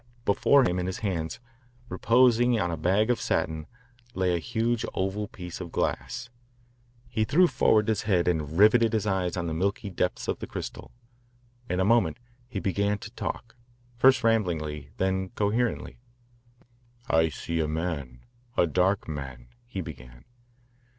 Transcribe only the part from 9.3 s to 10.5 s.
on the milky depths of the